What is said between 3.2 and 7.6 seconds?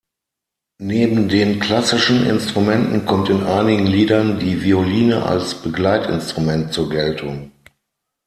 in einigen Liedern die Violine als Begleitinstrument zur Geltung.